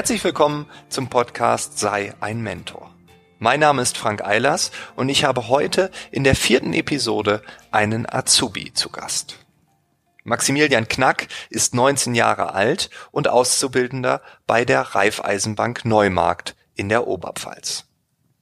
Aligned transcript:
Herzlich 0.00 0.24
willkommen 0.24 0.66
zum 0.88 1.10
Podcast 1.10 1.78
Sei 1.78 2.14
ein 2.20 2.40
Mentor. 2.40 2.94
Mein 3.38 3.60
Name 3.60 3.82
ist 3.82 3.98
Frank 3.98 4.24
Eilers 4.24 4.70
und 4.96 5.08
ich 5.08 5.24
habe 5.24 5.48
heute 5.48 5.90
in 6.10 6.24
der 6.24 6.36
vierten 6.36 6.72
Episode 6.72 7.42
einen 7.70 8.08
Azubi 8.08 8.72
zu 8.72 8.88
Gast. 8.88 9.38
Maximilian 10.24 10.88
Knack 10.88 11.28
ist 11.48 11.74
19 11.74 12.14
Jahre 12.14 12.54
alt 12.54 12.90
und 13.10 13.28
Auszubildender 13.28 14.22
bei 14.46 14.64
der 14.64 14.82
Raiffeisenbank 14.82 15.84
Neumarkt 15.84 16.56
in 16.74 16.88
der 16.88 17.06
Oberpfalz. 17.06 17.86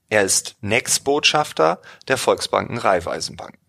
Er 0.09 0.23
ist 0.23 0.57
Next-Botschafter 0.61 1.81
der 2.09 2.17
Volksbanken 2.17 2.79
Raiffeisenbanken. 2.79 3.61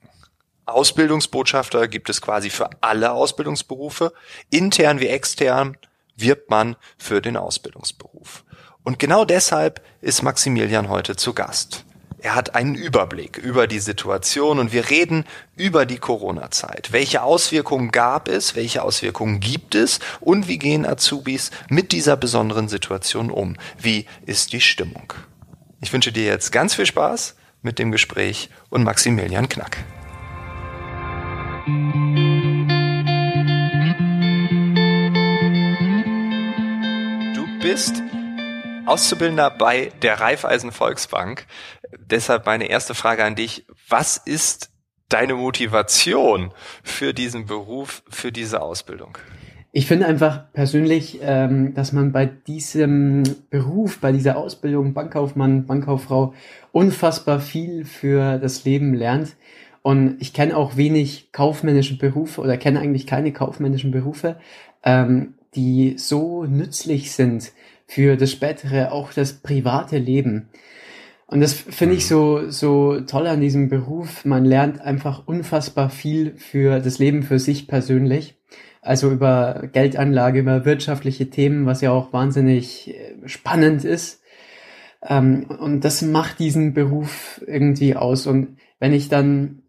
Ausbildungsbotschafter 0.65 1.87
gibt 1.87 2.09
es 2.09 2.21
quasi 2.21 2.49
für 2.49 2.69
alle 2.81 3.11
Ausbildungsberufe, 3.11 4.13
intern 4.49 4.99
wie 4.99 5.07
extern, 5.07 5.77
wirbt 6.15 6.49
man 6.49 6.75
für 6.97 7.21
den 7.21 7.37
Ausbildungsberuf. 7.37 8.45
Und 8.83 8.99
genau 8.99 9.25
deshalb 9.25 9.83
ist 10.01 10.21
Maximilian 10.21 10.89
heute 10.89 11.15
zu 11.15 11.33
Gast. 11.33 11.85
Er 12.21 12.35
hat 12.35 12.53
einen 12.53 12.75
Überblick 12.75 13.37
über 13.37 13.65
die 13.65 13.79
Situation 13.79 14.59
und 14.59 14.73
wir 14.73 14.89
reden 14.89 15.23
über 15.55 15.85
die 15.85 15.99
Corona-Zeit. 15.99 16.91
Welche 16.91 17.23
Auswirkungen 17.23 17.91
gab 17.91 18.27
es, 18.27 18.55
welche 18.55 18.83
Auswirkungen 18.83 19.39
gibt 19.39 19.73
es 19.73 19.99
und 20.19 20.49
wie 20.49 20.57
gehen 20.57 20.85
Azubis 20.85 21.51
mit 21.69 21.93
dieser 21.93 22.17
besonderen 22.17 22.67
Situation 22.67 23.31
um? 23.31 23.55
Wie 23.77 24.05
ist 24.25 24.51
die 24.51 24.59
Stimmung? 24.59 25.13
Ich 25.79 25.93
wünsche 25.93 26.11
dir 26.11 26.25
jetzt 26.25 26.51
ganz 26.51 26.75
viel 26.75 26.85
Spaß 26.85 27.35
mit 27.61 27.79
dem 27.79 27.91
Gespräch 27.91 28.49
und 28.69 28.83
Maximilian 28.83 29.47
Knack. 29.47 29.77
bist 37.61 38.01
Auszubildender 38.89 39.51
bei 39.51 39.91
der 40.01 40.19
Raiffeisen 40.19 40.71
Volksbank. 40.71 41.45
Deshalb 42.09 42.45
meine 42.45 42.69
erste 42.69 42.95
Frage 42.95 43.23
an 43.23 43.35
dich. 43.35 43.65
Was 43.87 44.17
ist 44.17 44.71
deine 45.09 45.35
Motivation 45.35 46.51
für 46.83 47.13
diesen 47.13 47.45
Beruf, 47.45 48.03
für 48.09 48.31
diese 48.31 48.61
Ausbildung? 48.61 49.17
Ich 49.71 49.85
finde 49.85 50.07
einfach 50.07 50.51
persönlich, 50.51 51.19
ähm, 51.21 51.75
dass 51.75 51.91
man 51.91 52.11
bei 52.11 52.25
diesem 52.25 53.21
Beruf, 53.51 53.99
bei 53.99 54.11
dieser 54.11 54.37
Ausbildung 54.37 54.93
Bankkaufmann, 54.93 55.67
Bankkauffrau 55.67 56.33
unfassbar 56.71 57.39
viel 57.39 57.85
für 57.85 58.39
das 58.39 58.65
Leben 58.65 58.95
lernt. 58.95 59.35
Und 59.83 60.17
ich 60.19 60.33
kenne 60.33 60.57
auch 60.57 60.75
wenig 60.75 61.31
kaufmännische 61.31 61.97
Berufe 61.97 62.41
oder 62.41 62.57
kenne 62.57 62.79
eigentlich 62.79 63.05
keine 63.05 63.31
kaufmännischen 63.31 63.91
Berufe, 63.91 64.39
ähm, 64.83 65.35
die 65.55 65.97
so 65.97 66.45
nützlich 66.45 67.11
sind 67.11 67.51
für 67.85 68.17
das 68.17 68.31
spätere, 68.31 68.91
auch 68.91 69.13
das 69.13 69.33
private 69.33 69.99
Leben. 69.99 70.49
Und 71.31 71.41
das 71.41 71.53
finde 71.53 71.93
ich 71.93 72.05
mhm. 72.05 72.07
so, 72.07 72.49
so 72.49 73.01
toll 73.01 73.27
an 73.27 73.39
diesem 73.39 73.69
Beruf. 73.69 74.25
Man 74.25 74.45
lernt 74.45 74.81
einfach 74.81 75.27
unfassbar 75.27 75.91
viel 75.91 76.35
für 76.37 76.79
das 76.79 76.97
Leben 76.97 77.21
für 77.21 77.37
sich 77.37 77.67
persönlich. 77.67 78.35
Also 78.81 79.11
über 79.11 79.69
Geldanlage, 79.71 80.39
über 80.39 80.65
wirtschaftliche 80.65 81.29
Themen, 81.29 81.67
was 81.67 81.81
ja 81.81 81.91
auch 81.91 82.13
wahnsinnig 82.13 82.89
äh, 82.89 83.27
spannend 83.27 83.83
ist. 83.85 84.23
Ähm, 85.03 85.45
und 85.59 85.81
das 85.85 86.01
macht 86.01 86.39
diesen 86.39 86.73
Beruf 86.73 87.41
irgendwie 87.45 87.95
aus. 87.95 88.25
Und 88.25 88.57
wenn 88.79 88.93
ich 88.93 89.07
dann 89.07 89.61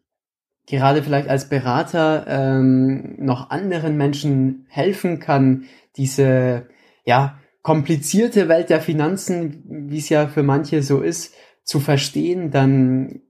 gerade 0.66 1.02
vielleicht 1.02 1.28
als 1.28 1.50
Berater 1.50 2.24
ähm, 2.26 3.16
noch 3.18 3.50
anderen 3.50 3.98
Menschen 3.98 4.66
helfen 4.70 5.18
kann, 5.18 5.64
diese 5.96 6.68
ja 7.04 7.38
komplizierte 7.62 8.48
Welt 8.48 8.70
der 8.70 8.80
Finanzen, 8.80 9.62
wie 9.90 9.98
es 9.98 10.08
ja 10.08 10.26
für 10.28 10.42
manche 10.42 10.82
so 10.82 11.00
ist, 11.02 11.34
zu 11.70 11.78
verstehen, 11.78 12.50
dann 12.50 13.20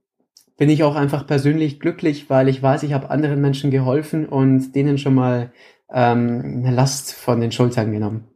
bin 0.57 0.69
ich 0.69 0.83
auch 0.83 0.95
einfach 0.95 1.27
persönlich 1.27 1.79
glücklich, 1.79 2.27
weil 2.27 2.49
ich 2.49 2.61
weiß, 2.61 2.81
ich 2.81 2.93
habe 2.93 3.11
anderen 3.11 3.39
Menschen 3.39 3.69
geholfen 3.69 4.25
und 4.25 4.73
denen 4.73 4.97
schon 4.97 5.13
mal 5.13 5.53
ähm, 5.93 6.63
eine 6.65 6.71
Last 6.71 7.13
von 7.13 7.39
den 7.39 7.51
Schultern 7.51 7.91
genommen. 7.91 8.27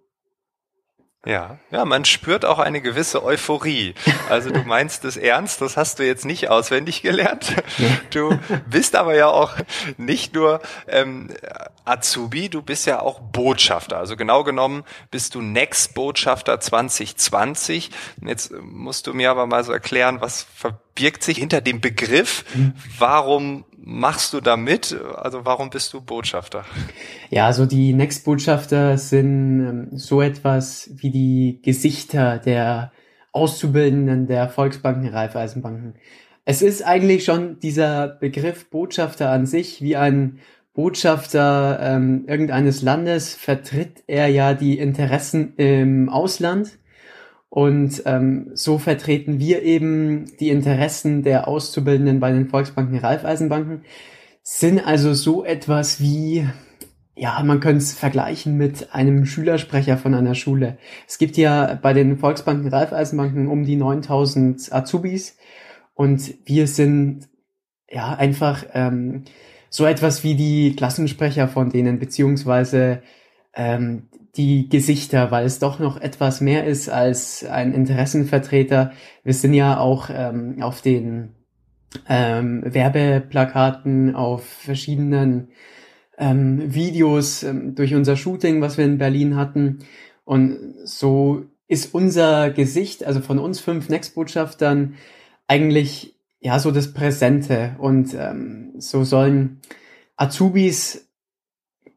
Ja, 1.26 1.58
ja, 1.72 1.86
man 1.86 2.06
spürt 2.06 2.46
auch 2.46 2.60
eine 2.60 2.82
gewisse 2.82 3.24
Euphorie. 3.24 3.96
Also 4.30 4.52
du 4.52 4.60
meinst 4.60 5.06
es 5.06 5.18
ernst, 5.18 5.60
das 5.62 5.76
hast 5.76 5.98
du 5.98 6.06
jetzt 6.06 6.24
nicht 6.24 6.52
auswendig 6.52 7.02
gelernt. 7.02 7.56
Du 8.12 8.38
bist 8.70 8.96
aber 8.96 9.16
ja 9.16 9.28
auch 9.28 9.56
nicht 9.98 10.36
nur 10.36 10.62
ähm, 10.88 11.30
Azubi, 11.86 12.50
du 12.50 12.62
bist 12.62 12.86
ja 12.88 13.02
auch 13.02 13.20
Botschafter. 13.20 13.98
Also 13.98 14.16
genau 14.16 14.44
genommen 14.44 14.84
bist 15.12 15.36
du 15.36 15.42
Next 15.42 15.94
Botschafter 15.94 16.60
2020. 16.60 17.92
Jetzt 18.26 18.54
musst 18.62 19.08
du 19.08 19.14
mir 19.14 19.32
aber 19.32 19.46
mal 19.46 19.64
so 19.64 19.72
erklären, 19.72 20.22
was 20.22 20.44
verbirgt 20.44 21.24
sich 21.24 21.38
hinter 21.38 21.62
dem 21.62 21.82
Begriff? 21.82 22.44
Mhm. 22.56 22.74
Warum 22.98 23.66
machst 23.78 24.34
du 24.34 24.42
da 24.42 24.58
mit? 24.58 24.98
Also 25.16 25.46
warum 25.46 25.70
bist 25.70 25.94
du 25.94 26.02
Botschafter? 26.02 26.66
Ja, 27.30 27.46
also 27.46 27.66
die 27.66 27.94
Next-Botschafter 27.94 28.98
sind 28.98 29.60
ähm, 29.60 29.98
so 29.98 30.22
etwas 30.22 30.90
wie 30.96 31.12
die 31.12 31.60
Gesichter 31.64 32.40
der 32.40 32.92
Auszubildenden 33.32 34.28
der 34.28 34.50
Volksbanken, 34.50 35.10
Raiffeisenbanken. 35.10 35.96
Es 36.46 36.62
ist 36.62 36.84
eigentlich 36.84 37.26
schon 37.26 37.60
dieser 37.60 38.08
Begriff 38.08 38.70
Botschafter 38.70 39.30
an 39.30 39.46
sich 39.46 39.82
wie 39.82 39.96
ein 39.96 40.40
Botschafter 40.76 41.80
ähm, 41.82 42.26
irgendeines 42.28 42.82
Landes 42.82 43.34
vertritt 43.34 44.04
er 44.08 44.28
ja 44.28 44.54
die 44.54 44.78
Interessen 44.78 45.56
im 45.56 46.10
Ausland. 46.10 46.78
Und 47.50 48.04
ähm, 48.06 48.52
so 48.54 48.78
vertreten 48.78 49.40
wir 49.40 49.64
eben 49.64 50.26
die 50.42 50.50
Interessen 50.50 51.24
der 51.24 51.48
Auszubildenden 51.48 52.20
bei 52.20 52.34
den 52.34 52.50
Volksbanken, 52.50 52.98
Raiffeisenbanken, 52.98 53.84
sind 54.44 54.86
also 54.86 55.14
so 55.14 55.46
etwas 55.46 56.02
wie, 56.02 56.46
ja, 57.16 57.42
man 57.44 57.62
könnte 57.62 57.78
es 57.78 57.94
vergleichen 57.94 58.58
mit 58.58 58.94
einem 58.94 59.26
Schülersprecher 59.26 59.98
von 59.98 60.14
einer 60.14 60.36
Schule. 60.36 60.78
Es 61.08 61.18
gibt 61.18 61.38
ja 61.38 61.80
bei 61.82 61.94
den 61.94 62.18
Volksbanken, 62.18 62.68
Raiffeisenbanken 62.68 63.48
um 63.48 63.64
die 63.64 63.78
9000 63.78 64.74
Azubis. 64.74 65.38
Und 65.94 66.34
wir 66.44 66.68
sind 66.68 67.30
ja 67.90 68.14
einfach 68.14 68.66
ähm, 68.74 69.24
so 69.76 69.86
etwas 69.86 70.24
wie 70.24 70.36
die 70.36 70.74
Klassensprecher 70.74 71.50
von 71.50 71.70
denen, 71.70 72.00
beziehungsweise 72.00 73.02
ähm, 73.54 74.04
die 74.38 74.70
Gesichter, 74.70 75.32
weil 75.32 75.46
es 75.46 75.60
doch 75.60 75.80
noch 75.80 76.00
etwas 76.00 76.40
mehr 76.40 76.66
ist 76.66 76.88
als 76.88 77.44
ein 77.44 77.74
Interessenvertreter. 77.74 78.94
Wir 79.26 79.34
sind 79.34 79.54
ja 79.54 79.78
auch 79.78 80.10
ähm, 80.10 80.62
auf 80.62 80.82
den 80.82 81.34
ähm, 82.08 82.64
Werbeplakaten, 82.66 84.16
auf 84.16 84.46
verschiedenen 84.46 85.50
ähm, 86.18 86.74
Videos 86.74 87.44
ähm, 87.44 87.76
durch 87.76 87.96
unser 87.96 88.16
Shooting, 88.16 88.62
was 88.62 88.78
wir 88.78 88.86
in 88.86 88.98
Berlin 88.98 89.36
hatten. 89.36 89.80
Und 90.24 90.58
so 90.86 91.48
ist 91.68 91.94
unser 91.94 92.50
Gesicht, 92.50 93.04
also 93.04 93.20
von 93.20 93.40
uns 93.40 93.60
fünf 93.60 93.90
Next-Botschaftern, 93.90 94.94
eigentlich 95.48 96.15
ja 96.46 96.60
so 96.60 96.70
das 96.70 96.94
Präsente. 96.94 97.76
Und 97.80 98.14
ähm, 98.14 98.76
so 98.78 99.04
sollen 99.04 99.62
Azubis 100.16 101.10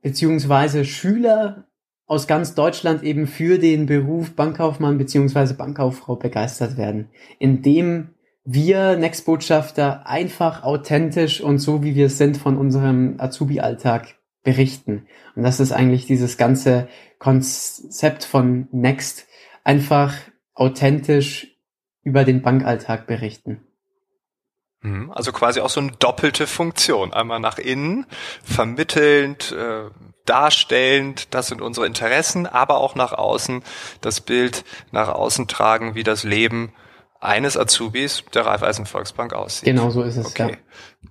beziehungsweise 0.01 0.87
Schüler 0.87 1.69
aus 2.07 2.27
ganz 2.27 2.55
Deutschland 2.55 3.03
eben 3.03 3.27
für 3.27 3.59
den 3.59 3.85
Beruf 3.85 4.35
Bankkaufmann 4.35 4.97
beziehungsweise 4.97 5.53
Bankkauffrau 5.53 6.17
begeistert 6.17 6.79
werden, 6.79 7.11
indem 7.39 8.15
wir 8.43 8.97
Next-Botschafter 8.97 10.07
einfach 10.07 10.63
authentisch 10.63 11.43
und 11.43 11.59
so 11.59 11.83
wie 11.83 11.95
wir 11.95 12.09
sind 12.09 12.39
von 12.39 12.57
unserem 12.57 13.17
Azubi-Alltag 13.19 14.15
berichten. 14.43 15.07
Und 15.37 15.43
das 15.43 15.61
ist 15.61 15.73
eigentlich 15.73 16.07
dieses 16.07 16.39
ganze 16.39 16.89
Konzept 17.19 18.25
von 18.25 18.69
Next, 18.73 19.27
einfach 19.63 20.15
authentisch 20.55 21.59
über 22.03 22.25
den 22.25 22.41
Bankalltag 22.41 23.07
berichten. 23.07 23.68
Mhm. 24.83 25.11
Also 25.11 25.33
quasi 25.33 25.61
auch 25.61 25.71
so 25.71 25.81
eine 25.81 25.93
doppelte 25.93 26.47
Funktion. 26.47 27.13
Einmal 27.13 27.41
nach 27.41 27.59
innen, 27.59 28.07
vermittelnd, 28.45 29.53
äh, 29.53 29.91
darstellend, 30.25 31.35
das 31.35 31.49
sind 31.49 31.61
unsere 31.63 31.87
Interessen, 31.87 32.47
aber 32.47 32.79
auch 32.79 32.95
nach 32.95 33.13
außen 33.13 33.63
das 34.01 34.21
Bild 34.21 34.65
nach 34.93 35.09
außen 35.09 35.49
tragen, 35.49 35.95
wie 35.95 36.05
das 36.05 36.23
Leben 36.23 36.73
eines 37.21 37.57
Azubis 37.57 38.25
der 38.35 38.47
Raiffeisen 38.47 38.87
Volksbank 38.87 39.33
aussieht. 39.33 39.65
Genau 39.65 39.91
so 39.91 40.03
ist 40.03 40.17
es. 40.17 40.27
Okay. 40.27 40.59
Ja. 41.03 41.11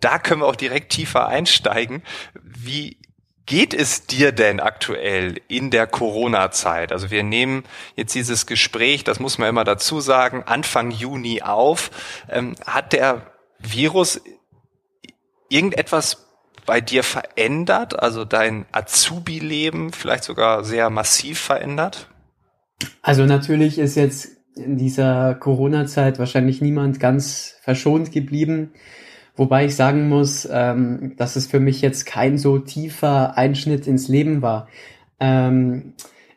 Da 0.00 0.18
können 0.18 0.42
wir 0.42 0.46
auch 0.46 0.56
direkt 0.56 0.92
tiefer 0.92 1.26
einsteigen. 1.26 2.02
Wie 2.40 2.98
geht 3.46 3.74
es 3.74 4.06
dir 4.06 4.32
denn 4.32 4.60
aktuell 4.60 5.40
in 5.48 5.70
der 5.70 5.86
Corona-Zeit? 5.86 6.92
Also 6.92 7.10
wir 7.10 7.22
nehmen 7.22 7.64
jetzt 7.96 8.14
dieses 8.14 8.46
Gespräch, 8.46 9.04
das 9.04 9.20
muss 9.20 9.38
man 9.38 9.48
immer 9.48 9.64
dazu 9.64 10.00
sagen, 10.00 10.44
Anfang 10.46 10.90
Juni 10.90 11.42
auf. 11.42 11.90
Ähm, 12.30 12.54
hat 12.66 12.92
der 12.92 13.32
Virus 13.58 14.20
irgendetwas 15.48 16.28
bei 16.66 16.80
dir 16.80 17.02
verändert? 17.02 18.00
Also 18.00 18.24
dein 18.24 18.66
Azubi-Leben 18.72 19.92
vielleicht 19.92 20.24
sogar 20.24 20.64
sehr 20.64 20.90
massiv 20.90 21.40
verändert? 21.40 22.08
Also 23.02 23.24
natürlich 23.24 23.78
ist 23.78 23.96
jetzt 23.96 24.28
in 24.54 24.76
dieser 24.76 25.34
Corona-Zeit 25.34 26.18
wahrscheinlich 26.18 26.60
niemand 26.60 27.00
ganz 27.00 27.54
verschont 27.62 28.12
geblieben. 28.12 28.72
Wobei 29.34 29.64
ich 29.64 29.76
sagen 29.76 30.08
muss, 30.08 30.46
ähm, 30.50 31.14
dass 31.16 31.36
es 31.36 31.46
für 31.46 31.60
mich 31.60 31.80
jetzt 31.80 32.04
kein 32.04 32.36
so 32.36 32.58
tiefer 32.58 33.36
Einschnitt 33.38 33.86
ins 33.86 34.08
Leben 34.08 34.42
war. 34.42 34.68
Ähm, 35.20 35.94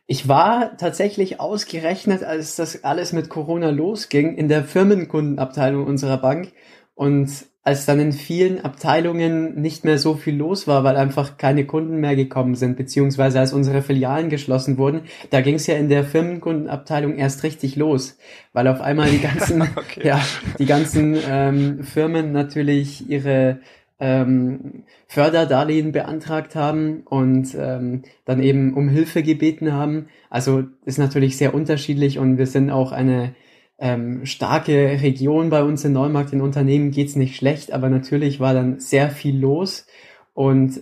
ich 0.07 0.27
war 0.27 0.77
tatsächlich 0.77 1.39
ausgerechnet, 1.39 2.23
als 2.23 2.55
das 2.55 2.83
alles 2.83 3.11
mit 3.11 3.29
Corona 3.29 3.71
losging, 3.71 4.35
in 4.35 4.47
der 4.47 4.63
Firmenkundenabteilung 4.63 5.85
unserer 5.85 6.17
Bank 6.17 6.51
und 6.93 7.29
als 7.65 7.87
dann 7.87 7.99
in 7.99 8.13
vielen 8.13 8.63
Abteilungen 8.63 9.59
nicht 9.59 9.85
mehr 9.85 9.97
so 9.97 10.13
viel 10.13 10.35
los 10.35 10.67
war, 10.67 10.83
weil 10.83 10.95
einfach 10.95 11.35
keine 11.37 11.65
Kunden 11.65 11.99
mehr 11.99 12.15
gekommen 12.15 12.53
sind, 12.53 12.77
beziehungsweise 12.77 13.39
als 13.39 13.53
unsere 13.53 13.81
Filialen 13.81 14.29
geschlossen 14.29 14.77
wurden, 14.77 15.01
da 15.31 15.41
ging 15.41 15.55
es 15.55 15.65
ja 15.65 15.75
in 15.75 15.89
der 15.89 16.03
Firmenkundenabteilung 16.03 17.15
erst 17.15 17.41
richtig 17.41 17.75
los, 17.75 18.19
weil 18.53 18.67
auf 18.67 18.81
einmal 18.81 19.09
die 19.09 19.19
ganzen, 19.19 19.63
okay. 19.75 20.01
ja, 20.03 20.21
die 20.59 20.67
ganzen 20.67 21.17
ähm, 21.27 21.83
Firmen 21.83 22.31
natürlich 22.31 23.09
ihre 23.09 23.57
ähm, 23.99 24.83
Förderdarlehen 25.07 25.91
beantragt 25.91 26.55
haben 26.55 27.01
und 27.05 27.55
ähm, 27.57 28.03
dann 28.25 28.43
eben 28.43 28.75
um 28.75 28.89
Hilfe 28.89 29.23
gebeten 29.23 29.73
haben. 29.73 30.09
Also 30.29 30.65
ist 30.85 30.99
natürlich 30.99 31.37
sehr 31.37 31.55
unterschiedlich 31.55 32.19
und 32.19 32.37
wir 32.37 32.45
sind 32.45 32.69
auch 32.69 32.91
eine 32.91 33.33
ähm, 33.77 34.25
starke 34.25 35.01
Region 35.01 35.49
bei 35.49 35.63
uns 35.63 35.83
in 35.83 35.93
Neumarkt. 35.93 36.31
Den 36.31 36.41
Unternehmen 36.41 36.91
geht's 36.91 37.15
nicht 37.15 37.35
schlecht, 37.35 37.71
aber 37.71 37.89
natürlich 37.89 38.39
war 38.39 38.53
dann 38.53 38.79
sehr 38.79 39.09
viel 39.09 39.37
los. 39.37 39.85
Und 40.33 40.81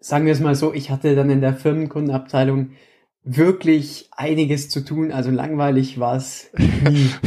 sagen 0.00 0.26
wir 0.26 0.32
es 0.32 0.40
mal 0.40 0.54
so, 0.54 0.72
ich 0.72 0.90
hatte 0.90 1.14
dann 1.14 1.30
in 1.30 1.40
der 1.40 1.54
Firmenkundenabteilung 1.54 2.72
wirklich 3.22 4.08
einiges 4.12 4.68
zu 4.68 4.84
tun. 4.84 5.12
Also 5.12 5.30
langweilig 5.30 6.00
war 6.00 6.16
es 6.16 6.50
nie. 6.56 7.10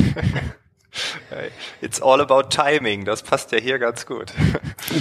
It's 1.81 2.01
all 2.01 2.21
about 2.21 2.49
timing. 2.49 3.05
Das 3.05 3.23
passt 3.23 3.51
ja 3.51 3.59
hier 3.59 3.79
ganz 3.79 4.05
gut. 4.05 4.33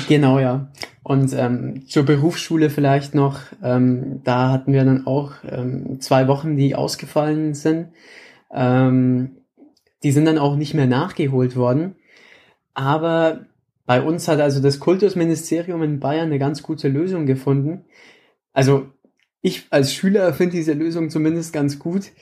Genau, 0.08 0.38
ja. 0.38 0.68
Und 1.02 1.34
ähm, 1.34 1.86
zur 1.86 2.04
Berufsschule 2.04 2.70
vielleicht 2.70 3.14
noch. 3.14 3.40
Ähm, 3.62 4.22
da 4.24 4.50
hatten 4.50 4.72
wir 4.72 4.84
dann 4.86 5.06
auch 5.06 5.32
ähm, 5.46 6.00
zwei 6.00 6.28
Wochen, 6.28 6.56
die 6.56 6.74
ausgefallen 6.74 7.52
sind. 7.52 7.88
Ähm, 8.50 9.41
die 10.02 10.12
sind 10.12 10.24
dann 10.24 10.38
auch 10.38 10.56
nicht 10.56 10.74
mehr 10.74 10.86
nachgeholt 10.86 11.56
worden. 11.56 11.96
Aber 12.74 13.46
bei 13.86 14.00
uns 14.02 14.28
hat 14.28 14.40
also 14.40 14.60
das 14.60 14.80
Kultusministerium 14.80 15.82
in 15.82 16.00
Bayern 16.00 16.26
eine 16.26 16.38
ganz 16.38 16.62
gute 16.62 16.88
Lösung 16.88 17.26
gefunden. 17.26 17.84
Also 18.52 18.86
ich 19.42 19.66
als 19.70 19.92
Schüler 19.92 20.32
finde 20.32 20.56
diese 20.56 20.72
Lösung 20.72 21.10
zumindest 21.10 21.52
ganz 21.52 21.80
gut, 21.80 22.12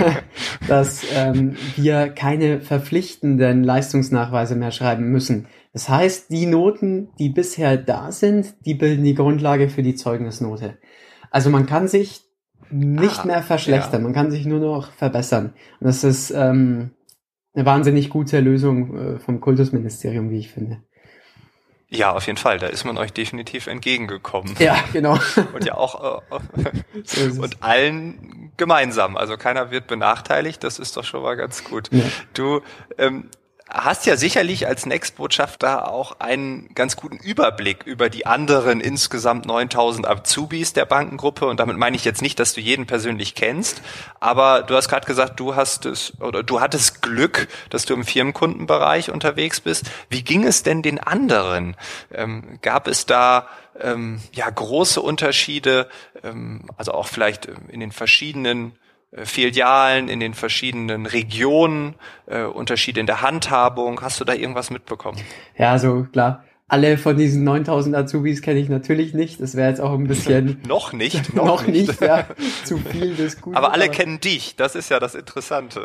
dass 0.68 1.04
ähm, 1.14 1.56
wir 1.76 2.08
keine 2.08 2.60
verpflichtenden 2.60 3.62
Leistungsnachweise 3.62 4.56
mehr 4.56 4.70
schreiben 4.70 5.10
müssen. 5.10 5.46
Das 5.74 5.88
heißt, 5.88 6.30
die 6.30 6.46
Noten, 6.46 7.10
die 7.18 7.28
bisher 7.28 7.76
da 7.76 8.10
sind, 8.10 8.54
die 8.64 8.74
bilden 8.74 9.04
die 9.04 9.14
Grundlage 9.14 9.68
für 9.68 9.82
die 9.82 9.94
Zeugnisnote. 9.94 10.78
Also 11.30 11.50
man 11.50 11.66
kann 11.66 11.88
sich 11.88 12.22
nicht 12.70 13.20
ah, 13.20 13.26
mehr 13.26 13.42
verschlechtern, 13.42 14.00
ja. 14.00 14.04
man 14.04 14.14
kann 14.14 14.30
sich 14.30 14.46
nur 14.46 14.60
noch 14.60 14.92
verbessern. 14.92 15.52
Und 15.78 15.86
das 15.86 16.04
ist 16.04 16.30
ähm, 16.30 16.90
eine 17.54 17.66
wahnsinnig 17.66 18.10
gute 18.10 18.40
Lösung 18.40 19.16
äh, 19.16 19.18
vom 19.18 19.40
Kultusministerium, 19.40 20.30
wie 20.30 20.38
ich 20.38 20.50
finde. 20.50 20.82
Ja, 21.94 22.12
auf 22.12 22.26
jeden 22.26 22.38
Fall. 22.38 22.58
Da 22.58 22.68
ist 22.68 22.84
man 22.84 22.96
euch 22.96 23.12
definitiv 23.12 23.66
entgegengekommen. 23.66 24.54
Ja, 24.58 24.82
genau. 24.94 25.18
Und 25.54 25.64
ja 25.66 25.74
auch 25.74 26.22
äh, 26.30 26.72
so 27.04 27.42
und 27.42 27.62
allen 27.62 28.50
gemeinsam. 28.56 29.16
Also 29.18 29.36
keiner 29.36 29.70
wird 29.70 29.88
benachteiligt. 29.88 30.64
Das 30.64 30.78
ist 30.78 30.96
doch 30.96 31.04
schon 31.04 31.22
mal 31.22 31.36
ganz 31.36 31.64
gut. 31.64 31.90
Ja. 31.92 32.04
Du 32.32 32.62
ähm, 32.96 33.28
hast 33.72 34.06
ja 34.06 34.16
sicherlich 34.16 34.66
als 34.66 34.86
Next-Botschafter 34.86 35.90
auch 35.90 36.20
einen 36.20 36.74
ganz 36.74 36.96
guten 36.96 37.16
Überblick 37.16 37.84
über 37.84 38.10
die 38.10 38.26
anderen 38.26 38.80
insgesamt 38.80 39.46
9000 39.46 40.06
Azubis 40.06 40.72
der 40.72 40.84
Bankengruppe. 40.84 41.46
Und 41.46 41.58
damit 41.58 41.78
meine 41.78 41.96
ich 41.96 42.04
jetzt 42.04 42.22
nicht, 42.22 42.38
dass 42.38 42.52
du 42.52 42.60
jeden 42.60 42.86
persönlich 42.86 43.34
kennst, 43.34 43.82
aber 44.20 44.62
du 44.62 44.74
hast 44.74 44.88
gerade 44.88 45.06
gesagt, 45.06 45.40
du 45.40 45.56
hast 45.56 45.86
es 45.86 46.12
oder 46.20 46.42
du 46.42 46.60
hattest 46.60 47.02
Glück, 47.02 47.48
dass 47.70 47.84
du 47.84 47.94
im 47.94 48.04
Firmenkundenbereich 48.04 49.10
unterwegs 49.10 49.60
bist. 49.60 49.90
Wie 50.10 50.22
ging 50.22 50.44
es 50.44 50.62
denn 50.62 50.82
den 50.82 50.98
anderen? 50.98 51.76
Ähm, 52.12 52.58
gab 52.60 52.86
es 52.86 53.06
da 53.06 53.48
ähm, 53.80 54.20
ja 54.32 54.48
große 54.50 55.00
Unterschiede, 55.00 55.88
ähm, 56.22 56.68
also 56.76 56.92
auch 56.92 57.06
vielleicht 57.06 57.46
in 57.46 57.80
den 57.80 57.92
verschiedenen 57.92 58.72
Filialen 59.14 60.08
in 60.08 60.20
den 60.20 60.34
verschiedenen 60.34 61.06
Regionen, 61.06 61.94
äh, 62.26 62.42
Unterschiede 62.42 63.00
in 63.00 63.06
der 63.06 63.20
Handhabung. 63.20 64.00
Hast 64.00 64.20
du 64.20 64.24
da 64.24 64.32
irgendwas 64.32 64.70
mitbekommen? 64.70 65.18
Ja, 65.56 65.72
also 65.72 66.06
klar 66.12 66.42
alle 66.72 66.96
von 66.96 67.18
diesen 67.18 67.44
9000 67.44 67.94
Azubis 67.94 68.40
kenne 68.40 68.58
ich 68.58 68.70
natürlich 68.70 69.12
nicht. 69.12 69.42
Das 69.42 69.56
wäre 69.56 69.68
jetzt 69.68 69.82
auch 69.82 69.92
ein 69.92 70.04
bisschen. 70.04 70.56
noch 70.66 70.94
nicht, 70.94 71.34
noch, 71.34 71.44
noch 71.44 71.66
nicht. 71.66 72.00
ja, 72.00 72.26
zu 72.64 72.78
viel 72.78 73.14
des 73.14 73.42
Guten. 73.42 73.56
Aber 73.56 73.74
alle 73.74 73.84
aber 73.84 73.92
kennen 73.92 74.20
dich. 74.20 74.56
Das 74.56 74.74
ist 74.74 74.88
ja 74.88 74.98
das 74.98 75.14
Interessante. 75.14 75.84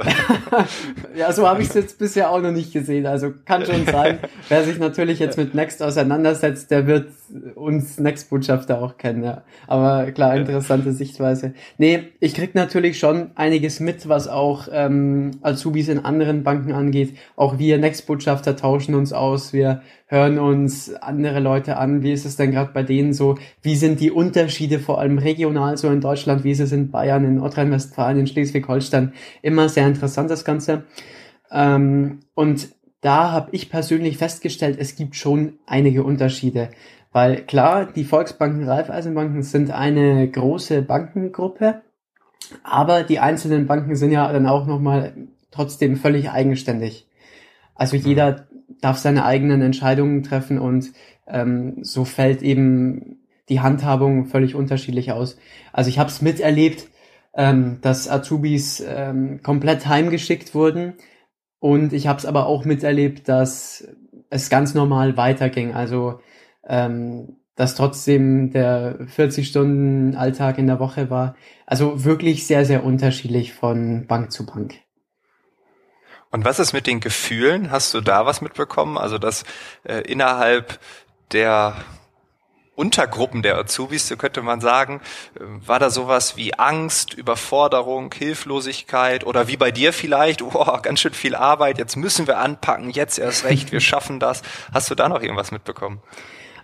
ja, 1.15 1.33
so 1.33 1.45
habe 1.45 1.61
ich 1.61 1.67
es 1.67 1.73
jetzt 1.73 1.99
bisher 1.99 2.31
auch 2.31 2.41
noch 2.41 2.51
nicht 2.53 2.71
gesehen. 2.71 3.05
Also 3.05 3.33
kann 3.43 3.65
schon 3.65 3.85
sein. 3.85 4.19
Wer 4.47 4.63
sich 4.63 4.79
natürlich 4.79 5.19
jetzt 5.19 5.37
mit 5.37 5.53
Next 5.53 5.83
auseinandersetzt, 5.83 6.71
der 6.71 6.87
wird 6.87 7.09
uns 7.55 7.99
Next-Botschafter 7.99 8.81
auch 8.81 8.97
kennen. 8.97 9.25
Ja. 9.25 9.43
Aber 9.67 10.09
klar, 10.13 10.37
interessante 10.37 10.93
Sichtweise. 10.93 11.53
Nee, 11.77 12.13
ich 12.21 12.33
krieg 12.33 12.55
natürlich 12.55 12.97
schon 12.97 13.31
einiges 13.35 13.81
mit, 13.81 14.07
was 14.07 14.29
auch 14.29 14.69
ähm, 14.71 15.31
Azubis 15.41 15.89
in 15.89 16.05
anderen 16.05 16.43
Banken 16.43 16.71
angeht. 16.71 17.17
Auch 17.35 17.59
wir 17.59 17.77
Next-Botschafter 17.77 18.55
tauschen 18.55 18.95
uns 18.95 19.11
aus. 19.11 19.51
Wir 19.51 19.81
hören 20.05 20.39
uns 20.39 20.76
andere 21.01 21.39
Leute 21.39 21.77
an, 21.77 22.03
wie 22.03 22.11
ist 22.11 22.25
es 22.25 22.35
denn 22.35 22.51
gerade 22.51 22.71
bei 22.73 22.83
denen 22.83 23.13
so, 23.13 23.35
wie 23.61 23.75
sind 23.75 23.99
die 23.99 24.11
Unterschiede 24.11 24.79
vor 24.79 24.99
allem 24.99 25.17
regional 25.17 25.77
so 25.77 25.89
in 25.89 26.01
Deutschland, 26.01 26.43
wie 26.43 26.51
ist 26.51 26.59
es 26.59 26.71
in 26.71 26.91
Bayern, 26.91 27.23
in 27.25 27.35
Nordrhein-Westfalen, 27.35 28.19
in 28.19 28.27
Schleswig-Holstein, 28.27 29.13
immer 29.41 29.69
sehr 29.69 29.87
interessant 29.87 30.29
das 30.29 30.45
Ganze. 30.45 30.83
Ähm, 31.51 32.19
und 32.33 32.69
da 33.01 33.31
habe 33.31 33.49
ich 33.51 33.69
persönlich 33.69 34.17
festgestellt, 34.17 34.77
es 34.79 34.95
gibt 34.95 35.15
schon 35.15 35.53
einige 35.65 36.03
Unterschiede. 36.03 36.69
Weil 37.11 37.43
klar, 37.43 37.85
die 37.85 38.03
Volksbanken, 38.03 38.67
Raiffeisenbanken 38.67 39.43
sind 39.43 39.71
eine 39.71 40.29
große 40.29 40.81
Bankengruppe, 40.81 41.81
aber 42.63 43.03
die 43.03 43.19
einzelnen 43.19 43.65
Banken 43.65 43.95
sind 43.95 44.11
ja 44.11 44.31
dann 44.31 44.47
auch 44.47 44.67
nochmal 44.67 45.13
trotzdem 45.51 45.95
völlig 45.95 46.29
eigenständig. 46.29 47.07
Also 47.75 47.95
jeder 47.95 48.46
darf 48.81 48.97
seine 48.97 49.25
eigenen 49.25 49.61
Entscheidungen 49.61 50.23
treffen 50.23 50.59
und 50.59 50.91
ähm, 51.27 51.77
so 51.81 52.05
fällt 52.05 52.41
eben 52.41 53.19
die 53.49 53.61
Handhabung 53.61 54.25
völlig 54.25 54.55
unterschiedlich 54.55 55.11
aus. 55.11 55.37
Also 55.73 55.89
ich 55.89 55.99
habe 55.99 56.09
es 56.09 56.21
miterlebt, 56.21 56.87
ähm, 57.33 57.79
dass 57.81 58.09
Azubis 58.09 58.83
ähm, 58.85 59.41
komplett 59.43 59.87
heimgeschickt 59.87 60.53
wurden 60.53 60.93
und 61.59 61.93
ich 61.93 62.07
habe 62.07 62.19
es 62.19 62.25
aber 62.25 62.47
auch 62.47 62.65
miterlebt, 62.65 63.27
dass 63.29 63.87
es 64.29 64.49
ganz 64.49 64.73
normal 64.73 65.17
weiterging. 65.17 65.73
Also 65.73 66.19
ähm, 66.67 67.37
dass 67.57 67.73
trotzdem 67.73 68.51
der 68.51 68.99
40-Stunden-Alltag 69.07 70.59
in 70.59 70.67
der 70.67 70.79
Woche 70.79 71.09
war. 71.09 71.35
Also 71.65 72.05
wirklich 72.05 72.45
sehr, 72.45 72.65
sehr 72.65 72.85
unterschiedlich 72.85 73.51
von 73.51 74.05
Bank 74.07 74.31
zu 74.31 74.45
Bank. 74.45 74.75
Und 76.31 76.45
was 76.45 76.59
ist 76.59 76.73
mit 76.73 76.87
den 76.87 76.99
Gefühlen? 76.99 77.71
Hast 77.71 77.93
du 77.93 78.01
da 78.01 78.25
was 78.25 78.41
mitbekommen? 78.41 78.97
Also 78.97 79.17
dass 79.17 79.43
äh, 79.83 80.01
innerhalb 80.01 80.79
der 81.31 81.75
Untergruppen 82.77 83.41
der 83.41 83.57
Azubis, 83.57 84.07
so 84.07 84.17
könnte 84.17 84.43
man 84.43 84.61
sagen, 84.61 85.01
äh, 85.35 85.39
war 85.67 85.79
da 85.79 85.89
sowas 85.89 86.37
wie 86.37 86.53
Angst, 86.53 87.13
Überforderung, 87.15 88.13
Hilflosigkeit 88.13 89.25
oder 89.25 89.47
wie 89.47 89.57
bei 89.57 89.71
dir 89.71 89.93
vielleicht, 89.93 90.41
oh, 90.43 90.79
ganz 90.83 90.99
schön 90.99 91.13
viel 91.13 91.35
Arbeit, 91.35 91.79
jetzt 91.79 91.95
müssen 91.95 92.27
wir 92.27 92.37
anpacken, 92.37 92.91
jetzt 92.91 93.17
erst 93.17 93.45
recht, 93.45 93.71
wir 93.71 93.79
schaffen 93.81 94.19
das. 94.19 94.43
Hast 94.71 94.91
du 94.91 94.95
da 94.95 95.09
noch 95.09 95.21
irgendwas 95.21 95.51
mitbekommen? 95.51 96.01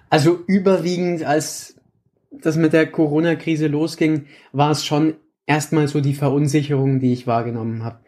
Also 0.10 0.40
überwiegend, 0.46 1.24
als 1.24 1.76
das 2.30 2.58
mit 2.58 2.74
der 2.74 2.92
Corona-Krise 2.92 3.66
losging, 3.66 4.28
war 4.52 4.70
es 4.70 4.86
schon 4.86 5.16
erstmal 5.48 5.88
so 5.88 6.00
die 6.00 6.14
Verunsicherung, 6.14 7.00
die 7.00 7.14
ich 7.14 7.26
wahrgenommen 7.26 7.84
habe. 7.84 8.00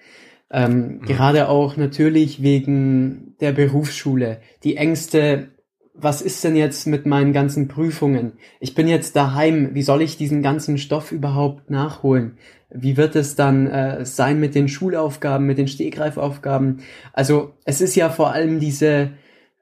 Ähm, 0.51 0.99
mhm. 0.99 1.01
Gerade 1.01 1.49
auch 1.49 1.77
natürlich 1.77 2.41
wegen 2.41 3.35
der 3.39 3.51
Berufsschule. 3.51 4.39
Die 4.63 4.77
Ängste, 4.77 5.49
was 5.93 6.21
ist 6.21 6.43
denn 6.43 6.55
jetzt 6.55 6.87
mit 6.87 7.05
meinen 7.05 7.33
ganzen 7.33 7.67
Prüfungen? 7.67 8.33
Ich 8.59 8.75
bin 8.75 8.87
jetzt 8.87 9.15
daheim, 9.15 9.73
wie 9.73 9.81
soll 9.81 10.01
ich 10.01 10.17
diesen 10.17 10.41
ganzen 10.41 10.77
Stoff 10.77 11.11
überhaupt 11.11 11.69
nachholen? 11.69 12.37
Wie 12.69 12.97
wird 12.97 13.15
es 13.15 13.35
dann 13.35 13.67
äh, 13.67 14.05
sein 14.05 14.39
mit 14.39 14.55
den 14.55 14.67
Schulaufgaben, 14.67 15.45
mit 15.45 15.57
den 15.57 15.67
Stehgreifaufgaben? 15.67 16.81
Also 17.13 17.53
es 17.63 17.79
ist 17.81 17.95
ja 17.95 18.09
vor 18.09 18.31
allem 18.31 18.59
diese, 18.59 19.11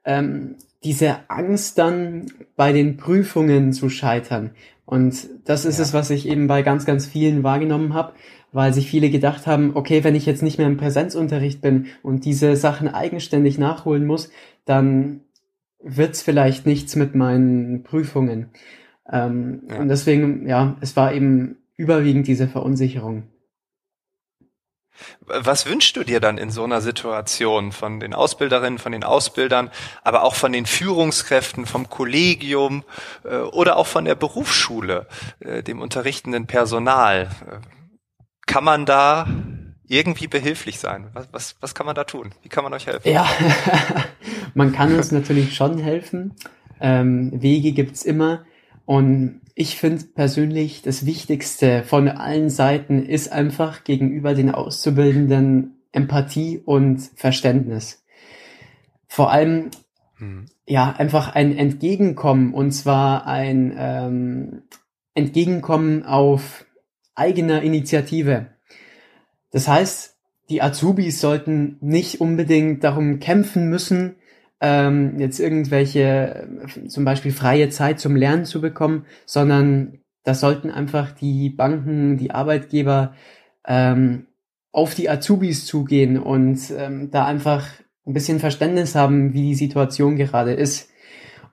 ähm, 0.03 0.55
diese 0.83 1.29
Angst 1.29 1.77
dann 1.77 2.25
bei 2.55 2.73
den 2.73 2.97
Prüfungen 2.97 3.71
zu 3.71 3.89
scheitern. 3.89 4.51
Und 4.85 5.27
das 5.45 5.65
ist 5.65 5.77
ja. 5.77 5.83
es, 5.83 5.93
was 5.93 6.09
ich 6.09 6.27
eben 6.27 6.47
bei 6.47 6.61
ganz, 6.61 6.85
ganz 6.85 7.05
vielen 7.05 7.43
wahrgenommen 7.43 7.93
habe, 7.93 8.13
weil 8.53 8.73
sich 8.73 8.89
viele 8.89 9.09
gedacht 9.09 9.47
haben, 9.47 9.71
okay, 9.75 10.03
wenn 10.03 10.15
ich 10.15 10.25
jetzt 10.25 10.43
nicht 10.43 10.57
mehr 10.57 10.67
im 10.67 10.77
Präsenzunterricht 10.77 11.61
bin 11.61 11.87
und 12.03 12.23
diese 12.23 12.55
Sachen 12.55 12.87
eigenständig 12.87 13.57
nachholen 13.57 14.05
muss, 14.05 14.29
dann 14.65 15.21
wird's 15.81 16.21
vielleicht 16.21 16.65
nichts 16.65 16.95
mit 16.95 17.15
meinen 17.15 17.83
Prüfungen. 17.83 18.51
Ähm, 19.11 19.63
ja. 19.69 19.79
Und 19.79 19.89
deswegen, 19.89 20.47
ja, 20.47 20.77
es 20.79 20.95
war 20.95 21.13
eben 21.13 21.57
überwiegend 21.75 22.27
diese 22.27 22.47
Verunsicherung. 22.47 23.23
Was 25.25 25.65
wünschst 25.65 25.97
du 25.97 26.03
dir 26.03 26.19
dann 26.19 26.37
in 26.37 26.51
so 26.51 26.63
einer 26.63 26.79
Situation 26.79 27.71
von 27.71 27.99
den 27.99 28.13
Ausbilderinnen, 28.13 28.77
von 28.77 28.91
den 28.91 29.03
Ausbildern, 29.03 29.71
aber 30.03 30.23
auch 30.23 30.35
von 30.35 30.53
den 30.53 30.67
Führungskräften, 30.67 31.65
vom 31.65 31.89
Kollegium 31.89 32.83
äh, 33.23 33.37
oder 33.37 33.77
auch 33.77 33.87
von 33.87 34.05
der 34.05 34.15
Berufsschule, 34.15 35.07
äh, 35.39 35.63
dem 35.63 35.81
unterrichtenden 35.81 36.45
Personal? 36.45 37.29
Kann 38.45 38.63
man 38.63 38.85
da 38.85 39.27
irgendwie 39.87 40.27
behilflich 40.27 40.79
sein? 40.79 41.09
Was, 41.13 41.27
was, 41.31 41.55
was 41.59 41.75
kann 41.75 41.85
man 41.85 41.95
da 41.95 42.03
tun? 42.03 42.31
Wie 42.41 42.49
kann 42.49 42.63
man 42.63 42.73
euch 42.73 42.87
helfen? 42.87 43.09
Ja, 43.09 43.27
man 44.53 44.71
kann 44.71 44.95
uns 44.95 45.11
natürlich 45.11 45.55
schon 45.55 45.77
helfen. 45.77 46.33
Ähm, 46.79 47.31
Wege 47.41 47.71
gibt's 47.71 48.03
immer. 48.03 48.45
Und 48.85 49.41
ich 49.55 49.77
finde 49.77 50.03
persönlich, 50.03 50.81
das 50.81 51.05
Wichtigste 51.05 51.83
von 51.83 52.07
allen 52.07 52.49
Seiten 52.49 53.05
ist 53.05 53.31
einfach 53.31 53.83
gegenüber 53.83 54.33
den 54.33 54.51
Auszubildenden 54.51 55.75
Empathie 55.91 56.59
und 56.63 57.01
Verständnis. 57.15 58.03
Vor 59.07 59.31
allem, 59.31 59.69
hm. 60.17 60.47
ja, 60.67 60.91
einfach 60.97 61.35
ein 61.35 61.55
Entgegenkommen 61.55 62.53
und 62.53 62.71
zwar 62.71 63.27
ein 63.27 63.73
ähm, 63.77 64.63
Entgegenkommen 65.13 66.03
auf 66.03 66.65
eigener 67.15 67.61
Initiative. 67.61 68.47
Das 69.51 69.67
heißt, 69.67 70.17
die 70.49 70.61
Azubis 70.61 71.21
sollten 71.21 71.77
nicht 71.81 72.21
unbedingt 72.21 72.83
darum 72.83 73.19
kämpfen 73.19 73.69
müssen, 73.69 74.15
ähm, 74.61 75.19
jetzt 75.19 75.39
irgendwelche, 75.39 76.47
äh, 76.63 76.87
zum 76.87 77.05
Beispiel 77.05 77.31
freie 77.31 77.69
Zeit 77.69 77.99
zum 77.99 78.15
Lernen 78.15 78.45
zu 78.45 78.61
bekommen, 78.61 79.05
sondern 79.25 79.99
da 80.23 80.33
sollten 80.33 80.71
einfach 80.71 81.11
die 81.11 81.49
Banken, 81.49 82.17
die 82.17 82.31
Arbeitgeber 82.31 83.13
ähm, 83.67 84.27
auf 84.71 84.95
die 84.95 85.09
Azubis 85.09 85.65
zugehen 85.65 86.17
und 86.17 86.59
ähm, 86.77 87.11
da 87.11 87.25
einfach 87.25 87.67
ein 88.05 88.13
bisschen 88.13 88.39
Verständnis 88.39 88.95
haben, 88.95 89.33
wie 89.33 89.41
die 89.41 89.55
Situation 89.55 90.15
gerade 90.15 90.53
ist. 90.53 90.89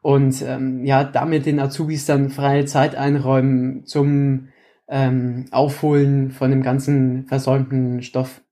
Und 0.02 0.42
ähm, 0.42 0.84
ja, 0.84 1.04
damit 1.04 1.46
den 1.46 1.60
Azubis 1.60 2.06
dann 2.06 2.30
freie 2.30 2.64
Zeit 2.64 2.94
einräumen 2.94 3.84
zum 3.84 4.48
ähm, 4.90 5.46
Aufholen 5.52 6.32
von 6.32 6.50
dem 6.50 6.62
ganzen 6.62 7.26
versäumten 7.26 8.02
Stoff. 8.02 8.42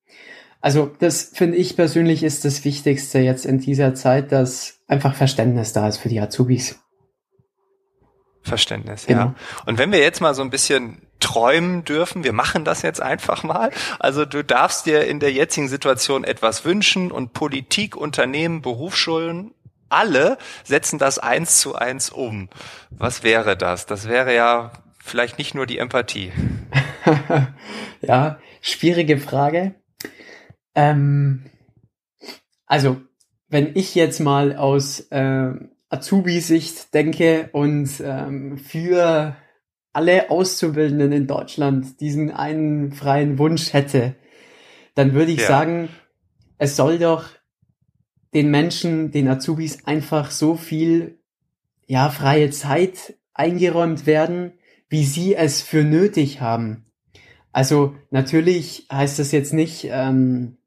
Also 0.61 0.91
das 0.99 1.31
finde 1.35 1.57
ich 1.57 1.77
persönlich 1.77 2.23
ist 2.23 2.45
das 2.45 2.65
Wichtigste 2.65 3.19
jetzt 3.19 3.45
in 3.45 3.59
dieser 3.59 3.95
Zeit, 3.95 4.33
dass 4.33 4.81
einfach 4.87 5.15
Verständnis 5.15 5.73
da 5.73 5.87
ist 5.89 5.99
für 5.99 6.09
die 6.09 6.21
Azubis. 6.21 6.81
Verständnis, 8.43 9.07
genau. 9.07 9.21
ja. 9.21 9.35
Und 9.67 9.79
wenn 9.79 9.93
wir 9.93 9.99
jetzt 9.99 10.21
mal 10.21 10.35
so 10.35 10.43
ein 10.43 10.51
bisschen 10.51 11.03
träumen 11.21 11.85
dürfen, 11.85 12.25
wir 12.25 12.33
machen 12.33 12.65
das 12.65 12.83
jetzt 12.83 13.03
einfach 13.03 13.43
mal. 13.43 13.71
Also 13.99 14.25
du 14.25 14.43
darfst 14.43 14.87
dir 14.87 15.07
in 15.07 15.21
der 15.21 15.33
jetzigen 15.33 15.69
Situation 15.69 16.25
etwas 16.25 16.65
wünschen 16.65 17.13
und 17.13 17.33
Politik, 17.33 17.97
Unternehmen, 17.97 18.63
Berufsschulen, 18.63 19.55
alle 19.91 20.39
setzen 20.65 20.99
das 20.99 21.19
eins 21.19 21.59
zu 21.59 21.75
eins 21.75 22.11
um. 22.11 22.49
Was 22.91 23.23
wäre 23.23 23.57
das? 23.57 23.87
Das 23.87 24.09
wäre 24.09 24.35
ja 24.35 24.73
vielleicht 25.09 25.39
nicht 25.39 25.55
nur 25.55 25.67
die 25.67 25.79
Empathie. 25.79 26.33
ja, 28.01 28.39
schwierige 28.61 29.19
Frage. 29.19 29.75
Ähm, 30.75 31.47
also, 32.67 33.01
wenn 33.49 33.75
ich 33.75 33.95
jetzt 33.95 34.21
mal 34.21 34.57
aus 34.57 35.01
äh, 35.11 35.51
Azubi-Sicht 35.89 36.93
denke 36.95 37.49
und 37.53 37.91
ähm, 38.03 38.59
für 38.59 39.37
alle 39.93 40.31
Auszubildenden 40.31 41.13
in 41.13 41.27
Deutschland 41.27 42.01
diesen 42.01 42.31
einen 42.31 42.93
freien 42.93 43.39
Wunsch 43.39 43.73
hätte, 43.73 44.15
dann 44.95 45.15
würde 45.15 45.33
ich 45.33 45.41
ja. 45.41 45.47
sagen, 45.47 45.89
es 46.59 46.77
soll 46.77 46.99
doch 46.99 47.25
den 48.35 48.51
Menschen, 48.51 49.11
den 49.11 49.29
Azubis 49.29 49.87
einfach 49.87 50.31
so 50.31 50.55
viel 50.55 51.19
ja 51.87 52.11
freie 52.11 52.51
Zeit 52.51 53.15
eingeräumt 53.33 54.07
werden, 54.07 54.53
wie 54.89 55.05
sie 55.05 55.35
es 55.35 55.63
für 55.63 55.85
nötig 55.85 56.41
haben. 56.41 56.87
Also 57.53 57.95
natürlich 58.11 58.87
heißt 58.93 59.19
das 59.19 59.33
jetzt 59.33 59.53
nicht, 59.53 59.89
ähm, 59.91 60.59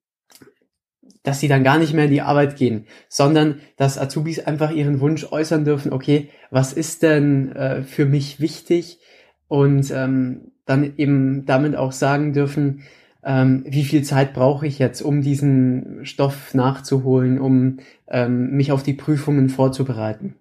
dass 1.24 1.40
sie 1.40 1.48
dann 1.48 1.64
gar 1.64 1.78
nicht 1.78 1.94
mehr 1.94 2.06
in 2.06 2.12
die 2.12 2.22
Arbeit 2.22 2.56
gehen, 2.56 2.88
sondern 3.08 3.60
dass 3.78 4.00
Azubis 4.00 4.40
einfach 4.40 4.72
ihren 4.72 5.00
Wunsch 5.00 5.32
äußern 5.32 5.66
dürfen, 5.66 5.94
okay, 5.94 6.30
was 6.50 6.74
ist 6.74 7.04
denn 7.04 7.52
äh, 7.52 7.84
für 7.84 8.06
mich 8.06 8.40
wichtig? 8.40 9.00
Und 9.48 9.92
ähm, 9.92 10.52
dann 10.66 10.94
eben 10.98 11.46
damit 11.46 11.76
auch 11.76 11.92
sagen 11.92 12.34
dürfen, 12.34 12.84
ähm, 13.24 13.64
wie 13.68 13.84
viel 13.84 14.04
Zeit 14.04 14.34
brauche 14.34 14.66
ich 14.66 14.80
jetzt, 14.80 15.02
um 15.02 15.22
diesen 15.22 16.06
Stoff 16.06 16.54
nachzuholen, 16.54 17.40
um 17.40 17.78
ähm, 18.08 18.52
mich 18.52 18.72
auf 18.72 18.82
die 18.82 18.94
Prüfungen 18.94 19.50
vorzubereiten. 19.50 20.36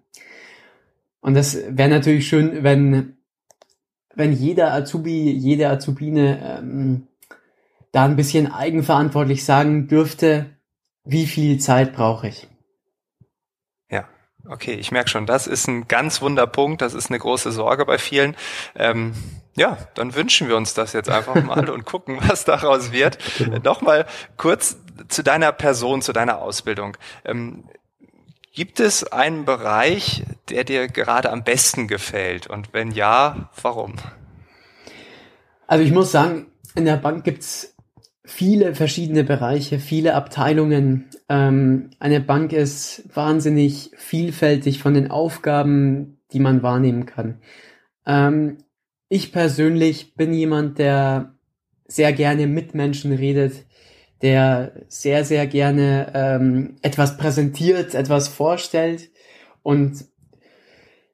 Und 1.19 1.35
das 1.35 1.59
wäre 1.69 1.89
natürlich 1.89 2.27
schön, 2.27 2.63
wenn, 2.63 3.17
wenn 4.15 4.33
jeder 4.33 4.73
Azubi, 4.73 5.31
jede 5.31 5.69
Azubine 5.69 6.59
ähm, 6.59 7.07
da 7.91 8.05
ein 8.05 8.15
bisschen 8.15 8.51
eigenverantwortlich 8.51 9.43
sagen 9.43 9.87
dürfte, 9.87 10.57
wie 11.03 11.25
viel 11.25 11.59
Zeit 11.59 11.93
brauche 11.93 12.27
ich? 12.27 12.47
Ja, 13.89 14.07
okay, 14.47 14.73
ich 14.73 14.91
merke 14.91 15.09
schon, 15.09 15.25
das 15.25 15.47
ist 15.47 15.67
ein 15.67 15.87
ganz 15.87 16.21
wunder 16.21 16.47
Punkt, 16.47 16.81
das 16.81 16.93
ist 16.93 17.09
eine 17.09 17.19
große 17.19 17.51
Sorge 17.51 17.85
bei 17.85 17.97
vielen. 17.97 18.35
Ähm, 18.75 19.13
ja, 19.55 19.77
dann 19.95 20.15
wünschen 20.15 20.47
wir 20.47 20.55
uns 20.55 20.73
das 20.73 20.93
jetzt 20.93 21.09
einfach 21.09 21.35
mal 21.43 21.69
und 21.69 21.85
gucken, 21.85 22.17
was 22.21 22.45
daraus 22.45 22.91
wird. 22.91 23.17
Genau. 23.37 23.57
Nochmal 23.59 24.05
kurz 24.37 24.77
zu 25.09 25.23
deiner 25.23 25.51
Person, 25.51 26.01
zu 26.01 26.13
deiner 26.13 26.41
Ausbildung. 26.41 26.97
Ähm, 27.25 27.65
gibt 28.53 28.79
es 28.79 29.03
einen 29.03 29.45
Bereich, 29.45 30.23
der 30.49 30.63
dir 30.63 30.87
gerade 30.87 31.31
am 31.31 31.43
besten 31.43 31.87
gefällt? 31.87 32.47
Und 32.47 32.73
wenn 32.73 32.91
ja, 32.91 33.49
warum? 33.61 33.95
Also 35.67 35.83
ich 35.83 35.91
muss 35.91 36.11
sagen, 36.11 36.47
in 36.75 36.85
der 36.85 36.97
Bank 36.97 37.23
gibt's 37.23 37.75
viele 38.23 38.75
verschiedene 38.75 39.23
Bereiche, 39.23 39.79
viele 39.79 40.15
Abteilungen. 40.15 41.09
Ähm, 41.29 41.91
eine 41.99 42.21
Bank 42.21 42.53
ist 42.53 43.03
wahnsinnig 43.13 43.91
vielfältig 43.95 44.79
von 44.79 44.93
den 44.93 45.11
Aufgaben, 45.11 46.19
die 46.31 46.39
man 46.39 46.63
wahrnehmen 46.63 47.05
kann. 47.05 47.39
Ähm, 48.05 48.57
ich 49.09 49.31
persönlich 49.31 50.15
bin 50.15 50.33
jemand, 50.33 50.77
der 50.77 51.33
sehr 51.85 52.13
gerne 52.13 52.47
mit 52.47 52.73
Menschen 52.73 53.11
redet, 53.11 53.65
der 54.21 54.73
sehr, 54.87 55.25
sehr 55.25 55.47
gerne 55.47 56.11
ähm, 56.13 56.75
etwas 56.81 57.17
präsentiert, 57.17 57.95
etwas 57.95 58.27
vorstellt. 58.27 59.09
Und 59.63 60.05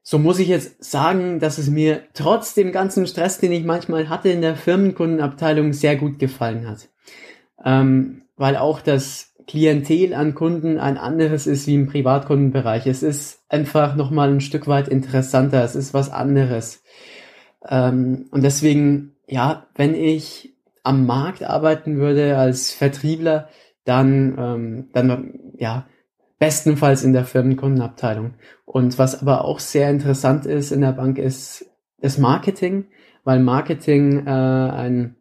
so 0.02 0.20
muss 0.20 0.40
ich 0.40 0.48
jetzt 0.48 0.84
sagen, 0.84 1.40
dass 1.40 1.58
es 1.58 1.70
mir 1.70 2.04
trotz 2.14 2.54
dem 2.54 2.72
ganzen 2.72 3.08
Stress, 3.08 3.40
den 3.40 3.52
ich 3.52 3.64
manchmal 3.64 4.10
hatte 4.10 4.30
in 4.30 4.42
der 4.42 4.56
Firmenkundenabteilung, 4.56 5.74
sehr 5.74 5.96
gut 5.96 6.20
gefallen 6.20 6.68
hat 6.68 6.90
ähm, 7.64 8.24
weil 8.36 8.56
auch 8.56 8.82
das 8.82 9.34
Klientel 9.48 10.14
an 10.14 10.36
Kunden 10.36 10.78
ein 10.78 10.98
anderes 10.98 11.48
ist 11.48 11.68
wie 11.68 11.76
im 11.76 11.88
Privatkundenbereich. 11.88 12.86
Es 12.86 13.02
ist 13.02 13.44
einfach 13.50 13.96
nochmal 13.96 14.30
ein 14.30 14.42
Stück 14.42 14.68
weit 14.68 14.88
interessanter, 14.88 15.64
es 15.64 15.76
ist 15.76 15.94
was 15.94 16.12
anderes. 16.12 16.84
Ähm, 17.68 18.28
und 18.32 18.44
deswegen, 18.44 19.16
ja, 19.28 19.68
wenn 19.76 19.96
ich 19.96 20.54
am 20.88 21.06
Markt 21.06 21.44
arbeiten 21.44 21.98
würde 21.98 22.38
als 22.38 22.72
Vertriebler, 22.72 23.50
dann, 23.84 24.36
ähm, 24.40 24.90
dann, 24.94 25.40
ja, 25.58 25.88
bestenfalls 26.40 27.04
in 27.04 27.14
der 27.14 27.26
Firmenkundenabteilung. 27.26 28.36
Und 28.66 28.98
was 28.98 29.22
aber 29.22 29.46
auch 29.46 29.60
sehr 29.60 29.90
interessant 29.90 30.46
ist 30.46 30.72
in 30.72 30.82
der 30.82 30.92
Bank 30.92 31.18
ist 31.18 31.66
das 32.00 32.18
Marketing, 32.18 32.86
weil 33.24 33.40
Marketing 33.40 34.26
äh, 34.26 34.30
ein, 34.30 35.16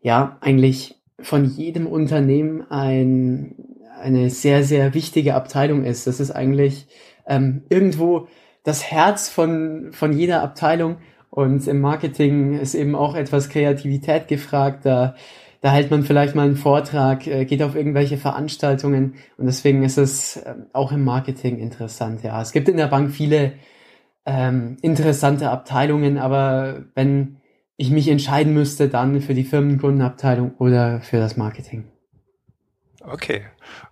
ja, 0.00 0.38
eigentlich 0.40 0.96
von 1.20 1.44
jedem 1.44 1.86
Unternehmen 1.86 2.62
ein, 2.70 3.54
eine 4.00 4.30
sehr, 4.30 4.64
sehr 4.64 4.94
wichtige 4.94 5.34
Abteilung 5.34 5.84
ist. 5.84 6.06
Das 6.06 6.20
ist 6.20 6.30
eigentlich 6.30 6.86
ähm, 7.26 7.64
irgendwo 7.68 8.28
das 8.64 8.84
Herz 8.84 9.28
von, 9.28 9.90
von 9.92 10.12
jeder 10.12 10.42
Abteilung. 10.42 10.98
Und 11.30 11.66
im 11.66 11.80
Marketing 11.80 12.58
ist 12.58 12.74
eben 12.74 12.94
auch 12.94 13.14
etwas 13.14 13.48
Kreativität 13.48 14.28
gefragt. 14.28 14.86
Da, 14.86 15.14
da 15.60 15.72
hält 15.72 15.90
man 15.90 16.02
vielleicht 16.02 16.34
mal 16.34 16.46
einen 16.46 16.56
Vortrag, 16.56 17.26
äh, 17.26 17.44
geht 17.44 17.62
auf 17.62 17.74
irgendwelche 17.74 18.16
Veranstaltungen. 18.16 19.14
Und 19.36 19.46
deswegen 19.46 19.82
ist 19.82 19.98
es 19.98 20.36
äh, 20.38 20.54
auch 20.72 20.92
im 20.92 21.04
Marketing 21.04 21.58
interessant. 21.58 22.22
Ja, 22.22 22.40
es 22.40 22.52
gibt 22.52 22.68
in 22.68 22.76
der 22.76 22.86
Bank 22.86 23.10
viele 23.10 23.52
ähm, 24.26 24.76
interessante 24.82 25.50
Abteilungen, 25.50 26.18
aber 26.18 26.84
wenn 26.94 27.38
ich 27.76 27.90
mich 27.90 28.08
entscheiden 28.08 28.54
müsste, 28.54 28.88
dann 28.88 29.20
für 29.20 29.34
die 29.34 29.44
Firmenkundenabteilung 29.44 30.54
oder 30.58 31.00
für 31.00 31.18
das 31.18 31.36
Marketing. 31.36 31.84
Okay, 33.10 33.46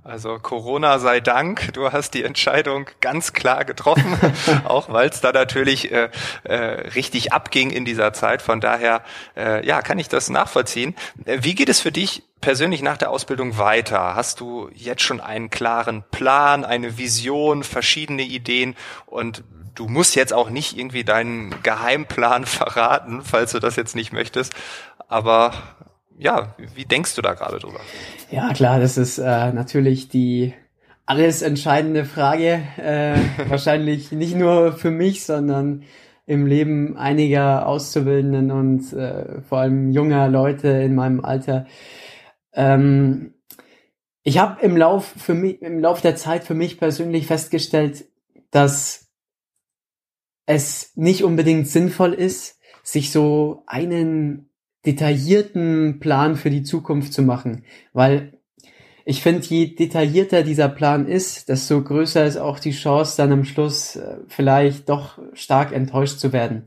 also 0.05 0.39
Corona 0.39 0.99
sei 0.99 1.21
Dank, 1.21 1.73
du 1.73 1.91
hast 1.91 2.13
die 2.13 2.23
Entscheidung 2.23 2.87
ganz 3.01 3.33
klar 3.33 3.65
getroffen, 3.65 4.19
auch 4.65 4.91
weil 4.91 5.09
es 5.09 5.23
da 5.23 5.33
natürlich 5.33 5.91
äh, 5.91 6.11
äh, 6.45 6.55
richtig 6.55 7.33
abging 7.33 7.71
in 7.71 7.87
dieser 7.87 8.13
Zeit. 8.13 8.43
Von 8.43 8.61
daher, 8.61 9.03
äh, 9.35 9.67
ja, 9.67 9.81
kann 9.81 9.99
ich 9.99 10.09
das 10.09 10.29
nachvollziehen. 10.29 10.95
Äh, 11.25 11.39
wie 11.43 11.55
geht 11.55 11.71
es 11.71 11.81
für 11.81 11.93
dich 11.93 12.25
persönlich 12.43 12.83
nach 12.83 12.99
der 12.99 13.11
Ausbildung 13.11 13.57
weiter? 13.57 14.15
Hast 14.15 14.41
du 14.41 14.71
jetzt 14.75 15.03
schon 15.03 15.21
einen 15.21 15.49
klaren 15.49 16.05
Plan, 16.11 16.65
eine 16.65 16.99
Vision, 16.99 17.65
verschiedene 17.65 18.23
Ideen 18.23 18.77
und 19.07 19.45
du 19.75 19.89
musst 19.89 20.15
jetzt 20.15 20.35
auch 20.35 20.51
nicht 20.51 20.77
irgendwie 20.77 21.05
deinen 21.05 21.63
Geheimplan 21.63 22.45
verraten, 22.47 23.23
falls 23.23 23.53
du 23.53 23.61
das 23.61 23.77
jetzt 23.77 23.97
nicht 23.97 24.13
möchtest. 24.13 24.55
Aber 25.09 25.55
ja, 26.19 26.55
wie 26.75 26.85
denkst 26.85 27.15
du 27.15 27.23
da 27.23 27.35
gerade 27.35 27.59
drüber? 27.59 27.81
Ja, 28.31 28.53
klar, 28.53 28.81
das 28.81 28.97
ist 28.97 29.19
äh, 29.19 29.53
natürlich 29.53 30.09
die 30.09 30.55
alles 31.05 31.43
entscheidende 31.43 32.05
Frage. 32.05 32.63
Äh, 32.79 33.17
wahrscheinlich 33.49 34.13
nicht 34.13 34.35
nur 34.35 34.73
für 34.73 34.91
mich, 34.91 35.25
sondern 35.25 35.85
im 36.27 36.47
Leben 36.47 36.97
einiger 36.97 37.67
Auszubildenden 37.67 38.51
und 38.51 38.93
äh, 38.93 39.41
vor 39.43 39.59
allem 39.59 39.93
junger 39.93 40.29
Leute 40.29 40.69
in 40.69 40.95
meinem 40.95 41.25
Alter. 41.25 41.67
Ähm, 42.53 43.35
ich 44.25 44.39
habe 44.39 44.61
im 44.63 44.77
Lauf 44.77 45.07
für 45.17 45.35
mich 45.35 45.63
im 45.63 45.79
Lauf 45.79 46.01
der 46.01 46.17
Zeit 46.17 46.43
für 46.43 46.55
mich 46.55 46.79
persönlich 46.79 47.29
festgestellt, 47.29 48.07
dass 48.51 49.13
es 50.47 50.93
nicht 50.97 51.23
unbedingt 51.23 51.69
sinnvoll 51.69 52.13
ist, 52.13 52.59
sich 52.83 53.13
so 53.13 53.63
einen 53.67 54.51
detaillierten 54.87 55.99
Plan 56.01 56.37
für 56.37 56.51
die 56.51 56.63
Zukunft 56.63 57.13
zu 57.13 57.23
machen, 57.23 57.65
weil 57.93 58.33
ich 59.05 59.23
finde, 59.23 59.47
je 59.47 59.75
detaillierter 59.75 60.43
dieser 60.43 60.69
Plan 60.69 61.07
ist, 61.07 61.49
desto 61.49 61.81
größer 61.81 62.27
ist 62.27 62.39
auch 62.39 62.59
die 62.59 62.73
Chance, 62.73 63.17
dann 63.17 63.31
am 63.33 63.45
Schluss 63.45 63.97
äh, 63.97 64.17
vielleicht 64.27 64.89
doch 64.89 65.19
stark 65.33 65.73
enttäuscht 65.73 66.19
zu 66.19 66.33
werden. 66.33 66.65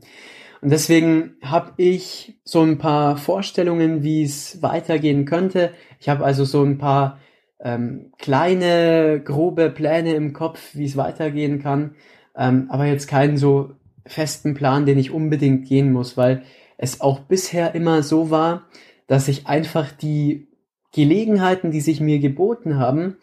Und 0.62 0.70
deswegen 0.70 1.36
habe 1.42 1.72
ich 1.76 2.38
so 2.44 2.62
ein 2.62 2.78
paar 2.78 3.16
Vorstellungen, 3.16 4.02
wie 4.02 4.22
es 4.22 4.62
weitergehen 4.62 5.24
könnte. 5.24 5.72
Ich 5.98 6.08
habe 6.08 6.24
also 6.24 6.44
so 6.44 6.62
ein 6.62 6.78
paar 6.78 7.18
ähm, 7.60 8.12
kleine, 8.18 9.20
grobe 9.22 9.70
Pläne 9.70 10.14
im 10.14 10.32
Kopf, 10.32 10.74
wie 10.74 10.84
es 10.86 10.96
weitergehen 10.96 11.62
kann, 11.62 11.94
ähm, 12.36 12.66
aber 12.70 12.86
jetzt 12.86 13.06
keinen 13.06 13.36
so 13.36 13.72
festen 14.06 14.54
Plan, 14.54 14.86
den 14.86 14.98
ich 14.98 15.10
unbedingt 15.10 15.66
gehen 15.68 15.92
muss, 15.92 16.16
weil 16.16 16.42
es 16.82 17.02
auch 17.02 17.20
bisher 17.20 17.74
immer 17.74 18.02
so 18.02 18.30
war, 18.30 18.62
dass 19.06 19.28
ich 19.28 19.46
einfach 19.46 19.92
die 19.92 20.48
Gelegenheiten, 20.92 21.70
die 21.70 21.82
sich 21.82 22.00
mir 22.00 22.18
geboten 22.20 22.78
haben, 22.78 23.18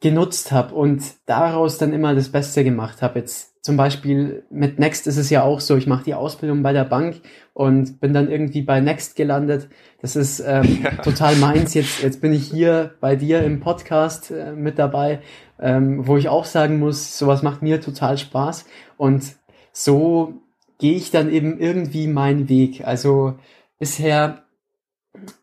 genutzt 0.00 0.52
habe 0.52 0.74
und 0.74 1.02
daraus 1.24 1.78
dann 1.78 1.94
immer 1.94 2.14
das 2.14 2.28
Beste 2.28 2.64
gemacht 2.64 3.00
habe. 3.00 3.20
Jetzt 3.20 3.64
zum 3.64 3.78
Beispiel 3.78 4.44
mit 4.50 4.78
Next 4.78 5.06
ist 5.06 5.16
es 5.16 5.30
ja 5.30 5.42
auch 5.42 5.60
so, 5.60 5.76
ich 5.76 5.86
mache 5.86 6.04
die 6.04 6.14
Ausbildung 6.14 6.62
bei 6.62 6.74
der 6.74 6.84
Bank 6.84 7.22
und 7.54 7.98
bin 7.98 8.12
dann 8.12 8.30
irgendwie 8.30 8.60
bei 8.62 8.80
Next 8.80 9.16
gelandet. 9.16 9.68
Das 10.02 10.14
ist 10.14 10.40
ähm, 10.46 10.80
ja. 10.84 10.90
total 11.02 11.34
meins. 11.36 11.72
Jetzt, 11.72 12.02
jetzt 12.02 12.20
bin 12.20 12.34
ich 12.34 12.44
hier 12.50 12.94
bei 13.00 13.16
dir 13.16 13.42
im 13.42 13.60
Podcast 13.60 14.30
äh, 14.30 14.52
mit 14.52 14.78
dabei, 14.78 15.20
ähm, 15.58 16.06
wo 16.06 16.18
ich 16.18 16.28
auch 16.28 16.44
sagen 16.44 16.78
muss, 16.78 17.18
sowas 17.18 17.42
macht 17.42 17.62
mir 17.62 17.80
total 17.80 18.18
Spaß. 18.18 18.66
Und 18.98 19.24
so 19.72 20.34
gehe 20.78 20.96
ich 20.96 21.10
dann 21.10 21.30
eben 21.30 21.58
irgendwie 21.58 22.06
meinen 22.06 22.48
Weg. 22.48 22.86
Also 22.86 23.38
bisher 23.78 24.44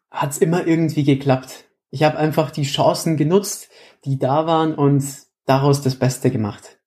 hat's 0.10 0.38
immer 0.38 0.65
irgendwie 0.65 1.04
geklappt. 1.04 1.65
Ich 1.91 2.04
habe 2.04 2.17
einfach 2.17 2.52
die 2.52 2.63
Chancen 2.63 3.17
genutzt, 3.17 3.69
die 4.06 4.17
da 4.17 4.48
waren 4.48 4.74
und 4.76 5.04
daraus 5.45 5.82
das 5.82 5.95
Beste 5.95 6.32
gemacht. 6.32 6.80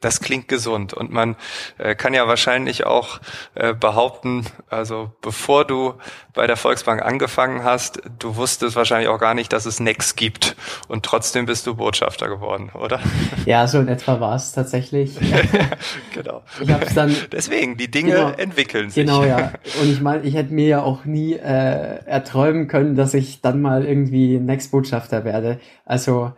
Das 0.00 0.20
klingt 0.20 0.46
gesund 0.46 0.94
und 0.94 1.10
man 1.10 1.36
äh, 1.78 1.94
kann 1.94 2.14
ja 2.14 2.28
wahrscheinlich 2.28 2.86
auch 2.86 3.20
äh, 3.54 3.74
behaupten, 3.74 4.46
also 4.68 5.12
bevor 5.22 5.64
du 5.64 5.94
bei 6.34 6.46
der 6.46 6.56
Volksbank 6.56 7.02
angefangen 7.02 7.64
hast, 7.64 8.00
du 8.18 8.36
wusstest 8.36 8.76
wahrscheinlich 8.76 9.08
auch 9.08 9.18
gar 9.18 9.34
nicht, 9.34 9.52
dass 9.52 9.66
es 9.66 9.80
Next 9.80 10.16
gibt 10.16 10.54
und 10.86 11.04
trotzdem 11.04 11.46
bist 11.46 11.66
du 11.66 11.74
Botschafter 11.74 12.28
geworden, 12.28 12.70
oder? 12.74 13.00
Ja, 13.44 13.66
so 13.66 13.80
in 13.80 13.88
etwa 13.88 14.20
war 14.20 14.36
es 14.36 14.52
tatsächlich. 14.52 15.16
genau. 16.14 16.42
Ich 16.60 16.70
hab's 16.70 16.94
dann 16.94 17.14
deswegen 17.32 17.76
die 17.76 17.90
Dinge 17.90 18.12
genau, 18.12 18.30
entwickeln 18.30 18.90
sich. 18.90 19.04
Genau, 19.04 19.24
ja. 19.24 19.52
Und 19.80 19.90
ich 19.90 20.00
meine, 20.00 20.22
ich 20.22 20.34
hätte 20.34 20.54
mir 20.54 20.68
ja 20.68 20.82
auch 20.82 21.04
nie 21.04 21.34
äh, 21.34 22.04
erträumen 22.04 22.68
können, 22.68 22.94
dass 22.94 23.14
ich 23.14 23.40
dann 23.40 23.60
mal 23.60 23.84
irgendwie 23.84 24.38
Next 24.38 24.70
Botschafter 24.70 25.24
werde. 25.24 25.58
Also 25.84 26.32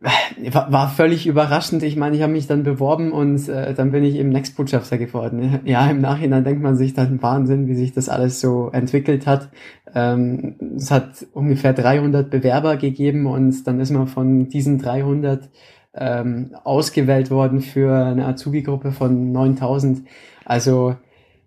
war 0.00 0.88
völlig 0.90 1.26
überraschend. 1.26 1.82
Ich 1.82 1.96
meine, 1.96 2.16
ich 2.16 2.22
habe 2.22 2.32
mich 2.32 2.46
dann 2.46 2.62
beworben 2.62 3.12
und 3.12 3.48
äh, 3.48 3.72
dann 3.74 3.90
bin 3.92 4.04
ich 4.04 4.16
eben 4.16 4.28
Next-Botschafter 4.28 4.98
geworden. 4.98 5.60
Ja, 5.64 5.88
im 5.90 6.00
Nachhinein 6.00 6.44
denkt 6.44 6.62
man 6.62 6.76
sich 6.76 6.94
dann 6.94 7.22
Wahnsinn, 7.22 7.68
wie 7.68 7.74
sich 7.74 7.92
das 7.92 8.08
alles 8.08 8.40
so 8.40 8.68
entwickelt 8.70 9.26
hat. 9.26 9.48
Ähm, 9.94 10.56
es 10.76 10.90
hat 10.90 11.26
ungefähr 11.32 11.72
300 11.72 12.28
Bewerber 12.28 12.76
gegeben 12.76 13.26
und 13.26 13.66
dann 13.66 13.80
ist 13.80 13.90
man 13.90 14.06
von 14.06 14.48
diesen 14.48 14.78
300 14.78 15.48
ähm, 15.94 16.54
ausgewählt 16.64 17.30
worden 17.30 17.60
für 17.60 17.94
eine 17.94 18.26
Azubi-Gruppe 18.26 18.92
von 18.92 19.32
9000. 19.32 20.06
Also 20.44 20.96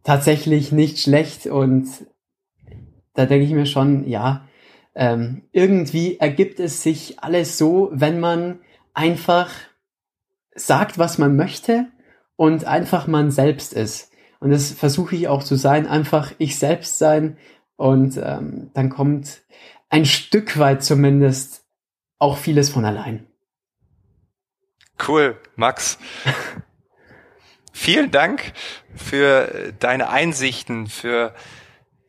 tatsächlich 0.04 0.72
nicht 0.72 1.00
schlecht 1.00 1.48
und 1.48 1.88
da 3.14 3.26
denke 3.26 3.46
ich 3.46 3.52
mir 3.52 3.66
schon, 3.66 4.08
ja, 4.08 4.47
ähm, 4.98 5.44
irgendwie 5.52 6.18
ergibt 6.20 6.60
es 6.60 6.82
sich 6.82 7.20
alles 7.20 7.60
so, 7.60 7.92
wenn 7.94 8.20
man 8.20 8.60
einfach 8.96 9.52
sagt, 10.56 10.98
was 10.98 11.20
man 11.20 11.36
möchte 11.36 11.86
und 12.36 12.66
einfach 12.66 13.06
man 13.06 13.30
selbst 13.30 13.74
ist. 13.74 14.12
Und 14.40 14.50
das 14.50 14.72
versuche 14.72 15.16
ich 15.16 15.28
auch 15.28 15.44
zu 15.44 15.56
sein, 15.56 15.86
einfach 15.86 16.34
ich 16.40 16.58
selbst 16.58 16.98
sein. 16.98 17.38
Und 17.76 18.18
ähm, 18.18 18.72
dann 18.74 18.90
kommt 18.90 19.44
ein 19.90 20.06
Stück 20.06 20.58
weit 20.58 20.84
zumindest 20.84 21.64
auch 22.18 22.38
vieles 22.38 22.72
von 22.72 22.84
allein. 22.84 23.28
Cool, 25.08 25.40
Max. 25.56 26.00
Vielen 27.72 28.10
Dank 28.10 28.54
für 28.96 29.74
deine 29.78 30.10
Einsichten, 30.10 30.88
für 30.88 31.36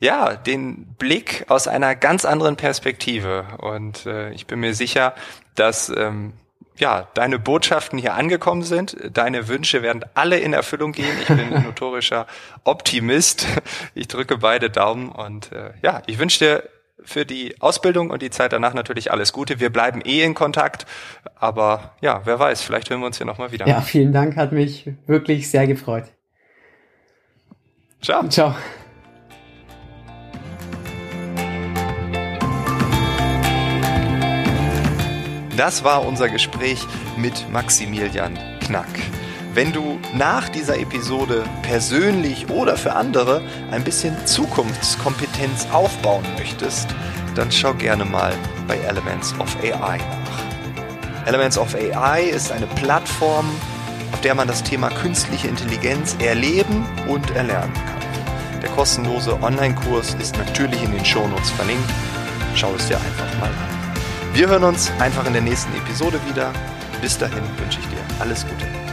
ja, 0.01 0.37
den 0.37 0.95
Blick 0.99 1.45
aus 1.49 1.69
einer 1.69 1.95
ganz 1.95 2.25
anderen 2.25 2.57
Perspektive. 2.57 3.47
Und 3.59 4.07
äh, 4.07 4.31
ich 4.33 4.47
bin 4.47 4.61
mir 4.61 4.75
sicher, 4.75 5.15
dass 5.55 5.89
ähm, 5.89 6.35
ja, 6.77 7.09
deine 7.15 7.39
Botschaften 7.39 7.99
hier 7.99 8.15
angekommen 8.15 8.63
sind. 8.63 8.97
Deine 9.13 9.49
Wünsche 9.49 9.83
werden 9.83 10.05
alle 10.15 10.39
in 10.39 10.53
Erfüllung 10.53 10.93
gehen. 10.93 11.17
Ich 11.21 11.29
bin 11.29 11.41
ein 11.41 11.65
notorischer 11.65 12.27
Optimist. 12.65 13.47
Ich 13.95 14.09
drücke 14.09 14.39
beide 14.39 14.71
Daumen 14.71 15.09
und 15.09 15.53
äh, 15.53 15.73
ja, 15.83 16.03
ich 16.07 16.19
wünsche 16.19 16.39
dir 16.39 16.63
für 17.05 17.25
die 17.25 17.61
Ausbildung 17.61 18.11
und 18.11 18.23
die 18.23 18.31
Zeit 18.31 18.53
danach 18.53 18.75
natürlich 18.75 19.11
alles 19.11 19.33
Gute. 19.33 19.61
Wir 19.61 19.71
bleiben 19.71 20.01
eh 20.05 20.23
in 20.23 20.35
Kontakt, 20.35 20.87
aber 21.37 21.95
ja, 22.01 22.23
wer 22.25 22.39
weiß, 22.39 22.63
vielleicht 22.63 22.91
hören 22.91 23.01
wir 23.01 23.07
uns 23.07 23.17
hier 23.17 23.27
nochmal 23.27 23.53
wieder. 23.53 23.67
Ja, 23.67 23.81
vielen 23.81 24.13
Dank, 24.13 24.37
hat 24.37 24.53
mich 24.53 24.91
wirklich 25.07 25.51
sehr 25.51 25.67
gefreut. 25.67 26.05
Ciao. 28.01 28.29
Ciao. 28.29 28.55
Das 35.59 35.83
war 35.83 36.07
unser 36.07 36.29
Gespräch 36.29 36.79
mit 37.17 37.51
Maximilian 37.51 38.39
Knack. 38.61 38.87
Wenn 39.55 39.73
du 39.73 39.99
nach 40.15 40.49
dieser 40.49 40.79
Episode 40.79 41.43
persönlich 41.63 42.49
oder 42.49 42.77
für 42.77 42.93
andere 42.95 43.43
ein 43.73 43.83
bisschen 43.83 44.15
Zukunftskompetenz 44.25 45.67
aufbauen 45.73 46.25
möchtest, 46.39 46.95
dann 47.35 47.51
schau 47.51 47.75
gerne 47.75 48.05
mal 48.05 48.33
bei 48.69 48.77
Elements 48.77 49.35
of 49.41 49.57
AI 49.61 49.97
nach. 49.97 51.27
Elements 51.27 51.59
of 51.59 51.75
AI 51.75 52.23
ist 52.23 52.53
eine 52.53 52.69
Plattform, 52.69 53.51
auf 54.13 54.21
der 54.21 54.37
man 54.37 54.47
das 54.47 54.63
Thema 54.63 54.91
künstliche 54.91 55.49
Intelligenz 55.49 56.15
erleben 56.21 56.87
und 57.09 57.33
erlernen 57.33 57.75
kann. 57.75 58.61
Der 58.63 58.71
kostenlose 58.71 59.43
Online-Kurs 59.43 60.15
ist 60.21 60.39
natürlich 60.39 60.81
in 60.85 60.93
den 60.93 61.05
Shownotes 61.05 61.51
verlinkt. 61.51 61.91
Schau 62.55 62.73
es 62.77 62.87
dir 62.87 62.97
einfach 62.97 63.41
mal 63.41 63.49
an. 63.49 63.78
Wir 64.35 64.49
hören 64.49 64.65
uns 64.65 64.91
einfach 64.99 65.27
in 65.27 65.33
der 65.33 65.43
nächsten 65.43 65.75
Episode 65.77 66.21
wieder. 66.29 66.53
Bis 67.01 67.19
dahin 67.19 67.43
wünsche 67.59 67.81
ich 67.81 67.87
dir 67.89 68.21
alles 68.21 68.47
Gute. 68.47 68.88